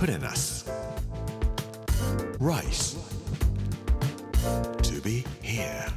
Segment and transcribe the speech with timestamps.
[0.00, 0.64] Put in us.
[2.38, 2.96] Rice.
[4.80, 5.92] To be here.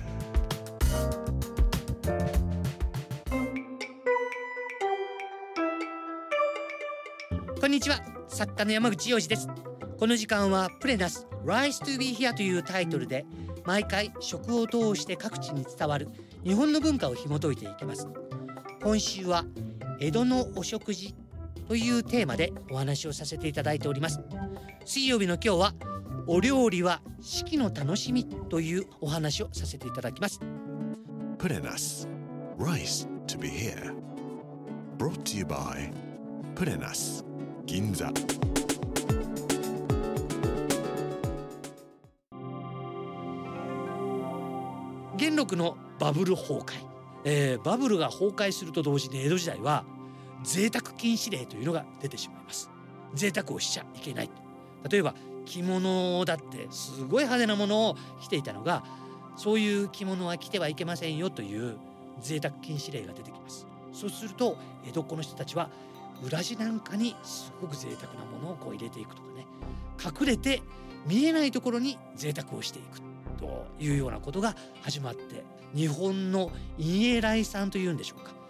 [7.61, 9.47] こんにちは作家の山口洋二です
[9.97, 13.25] この時間はプレナス Rise to be here というタイトルで
[13.63, 16.09] 毎回食を通して各地に伝わる
[16.43, 18.09] 日本の文化を紐解いていきます
[18.83, 19.45] 今週は
[20.01, 21.15] 江戸のお食事
[21.67, 24.19] というテーマでお話をさせていただいております
[24.85, 25.73] 水曜日の今日は
[26.27, 30.39] お料理は四季の楽しみというお話をさせていただきます
[31.73, 32.07] us.
[32.57, 33.93] Rice to be here.
[34.97, 35.91] Brought to you by
[36.89, 37.23] us.
[37.65, 38.11] Ginza.
[45.17, 46.73] 元禄のバブル崩壊、
[47.23, 49.85] えーバブルが崩壊すると同時に江戸時代は
[50.43, 52.69] 贅沢禁止令というのが出てしまいます。
[53.13, 54.29] 贅沢をしちゃいけない。
[54.89, 58.83] 例えば着物だってすごい派手なものを着ていたのが
[59.35, 61.77] そういう着物は着てはいけませんよという
[62.21, 63.67] 贅沢禁止令が出てきます。
[63.93, 65.69] そうすると江戸っ子の人たちは
[66.23, 69.45] 裏地なんかにすごく贅沢なものをこう入れていくとかね。
[70.03, 70.61] 隠れて
[71.05, 73.01] 見えないところに贅沢をしていく
[73.37, 75.43] というようなことが始まって
[75.75, 78.42] 日本の陰影来産というんでしょうか。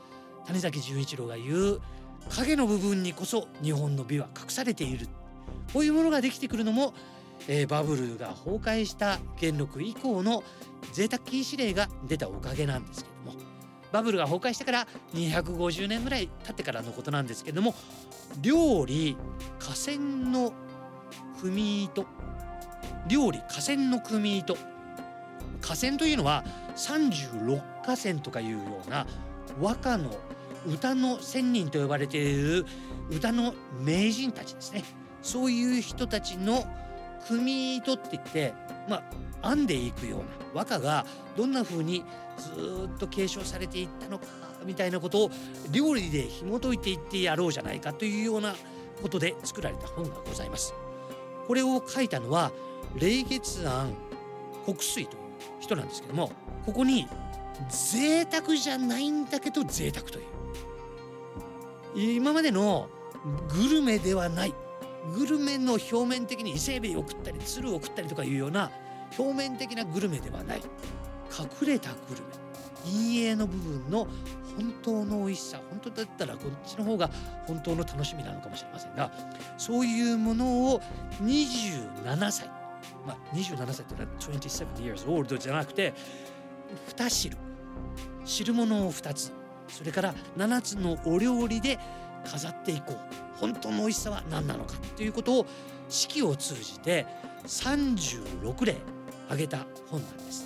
[0.48, 1.82] 谷崎潤一郎が言う
[2.30, 5.08] 影の部分にこそ日本の美は隠されている。
[5.74, 6.94] こういうものができてくるのも、
[7.48, 10.44] えーバブルが崩壊した元禄以降の
[10.94, 13.40] 贅沢禁止令が出たおかげなんですけども。
[13.92, 17.76] バブルが崩壊してから250年ぐらい経ってからのことなんですけども
[18.42, 19.16] 料理
[19.60, 19.98] 河川
[20.32, 20.52] の
[21.40, 22.06] 組糸。
[23.08, 24.58] 料理河川の組糸。
[25.62, 26.44] 河川というのは
[26.76, 29.06] 36河川とかいうような
[29.62, 30.18] 和歌の
[30.68, 32.66] 歌の仙人と呼ばれている
[33.10, 34.84] 歌の名人たちですね
[35.22, 36.66] そういう人たちの
[37.28, 38.54] 組糸って言って
[38.90, 39.04] ま
[39.42, 42.04] あ編んでいくような和歌がどんな風に
[42.38, 44.26] ずっと継承されていったのか
[44.66, 45.32] みたいなことを
[45.72, 48.56] 料理で紐解いていってやろうじゃないかというような
[49.02, 50.74] ことで作られた本がございます。
[51.48, 52.52] これを書いたのは
[52.96, 53.94] 霊月庵
[54.66, 55.22] 国水という
[55.60, 56.32] 人なんですけども
[56.66, 57.08] ここに
[57.70, 60.26] 贅沢じゃないんだけど贅沢という。
[62.16, 62.90] 今までの
[63.50, 64.54] グルメではない。
[65.16, 68.72] グルメの表面的に伊勢海老を食ったり鶴を食ったりとかいうような
[69.18, 70.62] 表面的なグルメではない。
[71.38, 72.44] 隠れたグルメ。
[72.86, 74.08] 陰影の部分の
[74.58, 75.62] 本当の美味しさ。
[75.70, 77.10] 本当だったらこっちの方が
[77.48, 79.12] 本当の楽しみなのかもしれませんが
[79.58, 80.82] そういうものを
[81.22, 82.48] 27歳。
[83.06, 85.94] まあ27歳っていうのは27 years old じゃなくて
[86.96, 87.38] 2汁。
[88.26, 89.32] 汁物を2つ。
[89.68, 91.80] それから7つのお料理で
[92.26, 92.98] 飾っていこう。
[93.38, 95.46] 本当の美味しさは何なのかということを
[95.90, 97.06] 四季を通じて
[97.46, 98.78] 36例
[99.26, 100.46] 挙げた本なんです。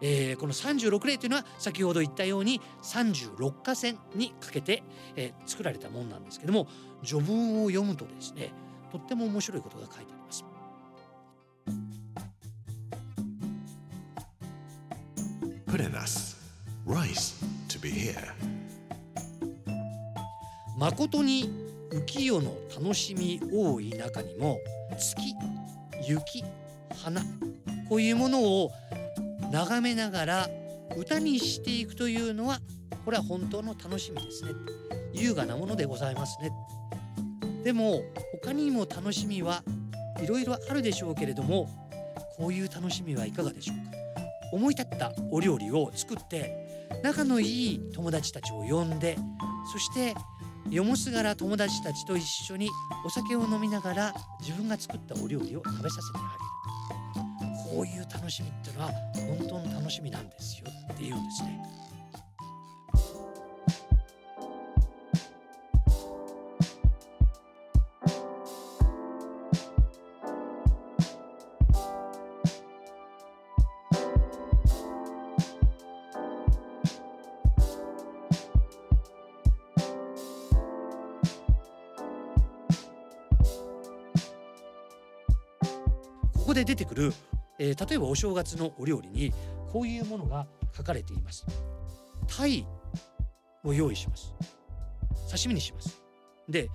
[0.00, 4.82] えーこの36例というのは先ほど言ったように36河川にかけて、
[5.16, 6.68] えー作られたもんなんですけども
[7.04, 8.52] 序文を読むとですね
[8.90, 10.19] とっても面白いことが書いてあり
[15.70, 15.76] ます。
[15.76, 16.36] Put in us.
[16.86, 18.16] Rice to be here.
[20.76, 21.50] 誠に
[21.90, 24.58] 浮世の楽しみ多い中にも
[24.98, 25.34] 月
[26.06, 26.44] 雪
[27.02, 27.20] 花
[27.88, 28.70] こういうものを
[29.52, 30.48] 眺めながら
[30.96, 32.60] 歌にしていくというのは
[33.04, 34.52] これは本当の楽しみですね
[35.12, 36.50] 優雅なものでございますね
[37.64, 38.02] でも
[38.42, 39.62] 他にも楽しみは
[40.22, 41.68] いろいろあるでしょうけれども
[42.36, 44.09] こういう楽しみはいかがでしょうか？
[44.52, 49.16] 思い立ったお料理を作って仲のいい友達たちを呼んで
[49.72, 50.14] そして
[50.70, 52.68] よもすがら友達たちと一緒に
[53.04, 56.50] お酒を飲みながら自分が作ったお料理を食べさせてあげる。
[57.70, 61.59] こういう楽しみっていうのは本当の楽しみなんですよっていうんですね。
[86.50, 87.12] ここで出てくる、
[87.60, 89.32] えー例えばお正月のお料理に
[89.72, 91.46] こういうものが書かれています。
[92.26, 92.66] 鯛
[93.62, 94.34] を用意します。
[95.30, 96.02] 刺身にします。
[96.48, 96.68] で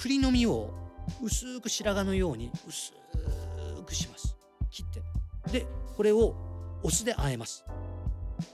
[0.00, 0.72] 栗の実を
[1.20, 2.92] 薄く白髪のように薄
[3.84, 4.36] くします。
[4.70, 5.02] 切って。
[5.50, 5.66] で
[5.96, 6.36] これを
[6.84, 7.64] お酢で和えます。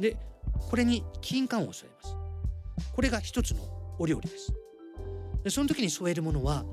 [0.00, 0.16] で
[0.70, 2.16] これに金柑を添えます。
[2.94, 3.60] これが一つの
[3.98, 4.54] お料理です。
[5.42, 6.64] でその時に添えるものは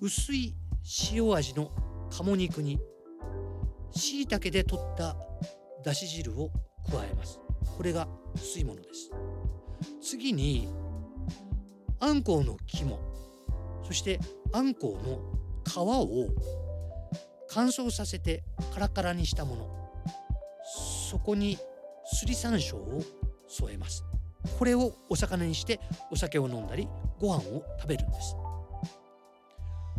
[0.00, 0.54] 薄い
[1.12, 1.70] 塩味の
[2.10, 2.78] 鴨肉に
[3.92, 5.16] 椎茸で取った
[5.84, 6.50] だし汁を
[6.90, 7.40] 加えます。
[7.76, 9.10] これが薄いものです。
[10.02, 10.68] 次に
[12.00, 12.98] あんこうの肝
[13.82, 14.20] そして
[14.52, 15.20] あんこうの
[15.66, 16.28] 皮を
[17.48, 18.42] 乾燥させて
[18.72, 19.90] カラカラにしたもの。
[21.10, 21.58] そこに
[22.06, 23.02] すり山椒を
[23.48, 24.04] 添えます。
[24.58, 25.80] これをお魚にして
[26.10, 26.88] お酒を飲んだり
[27.20, 28.36] ご飯を食べるんです。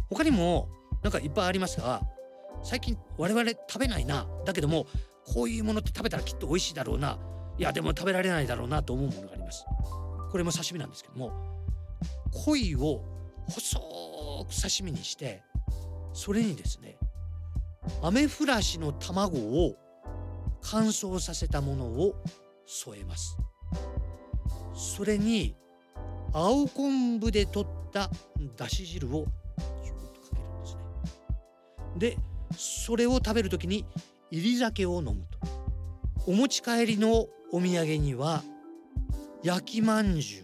[0.09, 0.69] 他にも
[1.05, 2.01] なんかいっぱいありますが
[2.63, 4.25] 最近我々食べないな。
[4.43, 4.87] だけども
[5.23, 7.19] こういうものって食べたらきっと美味しいだろうな。
[7.59, 9.65] いやでも食べられないだろうなと思うものがあります。
[10.31, 11.31] これも刺身なんですけども
[12.45, 13.03] 鯉を
[13.47, 13.77] 細
[14.49, 15.43] く刺身にして
[16.11, 16.97] それにですね
[18.01, 19.75] アメフラシの卵を
[20.63, 22.15] 乾燥させたものを
[22.65, 23.37] 添えます。
[24.73, 25.55] それに
[26.33, 28.09] 青昆布で取った
[28.57, 29.27] だし汁を
[31.97, 32.17] で
[32.57, 33.85] それを食べる時に
[34.31, 35.39] 入り酒を飲むと。
[36.27, 38.43] お持ち帰りのお土産には
[39.43, 40.43] 焼きまんじゅう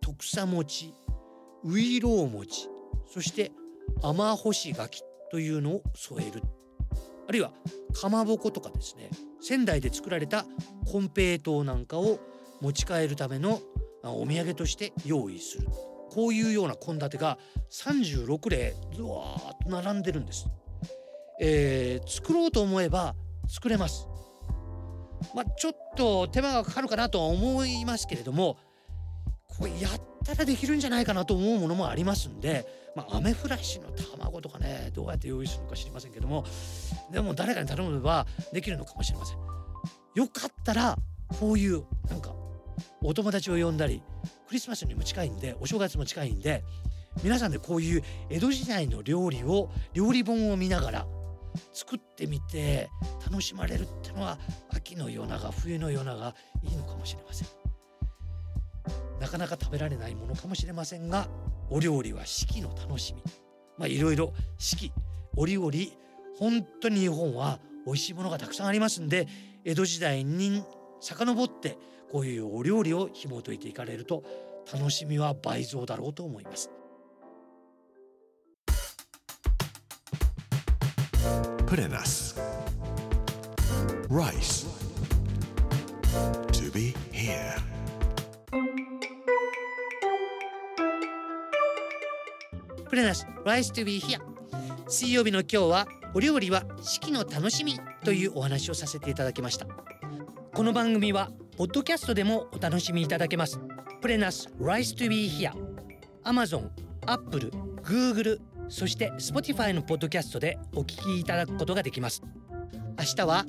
[0.00, 0.92] 徳佐餅
[1.62, 2.68] ういろう餅
[3.06, 3.52] そして
[4.02, 6.42] 甘干し柿というのを添える。
[7.28, 7.52] あるいは
[8.00, 9.10] かまぼことかですね。
[9.40, 10.44] 仙台で作られた
[10.90, 12.18] 金平糖なんかを
[12.60, 13.60] 持ち帰るための
[14.02, 15.68] お土産として用意する。
[16.10, 17.38] こういうような献立が
[17.70, 20.46] 36例ずわーっと並んでるんです、
[21.40, 23.16] えー、作ろうと思えば
[23.48, 24.06] 作れます
[25.34, 28.56] まあ、ちょっと手間がかかるかなとは思いますけれども
[29.46, 29.92] これやっ
[30.24, 32.66] たらできるんじゃないかなと思うものもありますんで、
[32.96, 36.44] まあ、アメフラシの卵とかねどうやって用意するのか知りませんけども
[37.12, 39.38] でも誰かに頼めばできるのかもしれません。
[40.14, 40.96] よかったら
[41.38, 42.34] こういうなんか
[43.02, 44.02] お友達を呼んだり
[44.48, 46.64] クリスマスにも近いんでお正月も近いんで
[47.22, 51.06] 皆さんでこういう江戸時代の料理を料理本を見ながら
[51.72, 52.90] 作ってみて
[53.28, 54.38] 楽しまれるってのは
[54.70, 57.48] 秋の夜長冬の夜長いいのかもしれません
[59.20, 61.28] なかなか食べられないものかもしれませんが
[61.68, 63.22] お料理は四季の楽しみ
[63.78, 64.92] まあいろいろ四季
[65.36, 65.70] 折々
[66.38, 69.28] 本当に日本は美味しいものがたくさんありますんで
[69.64, 70.64] 江戸時代に
[71.00, 71.78] 遡って
[72.10, 74.24] こういうお料理を紐解いていかれると
[74.72, 76.70] 楽しみは倍増だろうと思います。
[81.70, 82.34] プレナス
[84.08, 84.66] Rice.
[86.48, 87.54] To be here.
[92.88, 94.18] プレナス Rice to be here.
[94.88, 99.68] 水曜日の今日はお料理は四季の楽しみというお話をさせていただきました。
[100.52, 103.60] この番組はポッドキャストでもお楽しみいただけます。
[104.00, 105.52] プレナス Rice to be here.
[106.24, 106.68] Amazon、
[107.06, 107.52] Apple、
[107.84, 108.40] Google
[108.70, 112.22] そして Spotify のポッドキャストでお聞きいただくことができます。
[112.98, 113.44] 明日は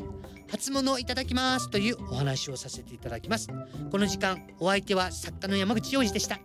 [0.49, 3.47] 初物をいただきますというお話をさせていただきます。
[3.91, 6.39] この時間お相手は作家の山口洋二でした。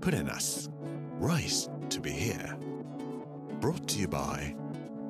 [0.00, 0.70] プレナス
[1.20, 2.56] Rice to be here.
[3.60, 4.54] Brought to you by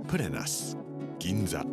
[0.06, 0.78] プレナス
[1.18, 1.64] 銀座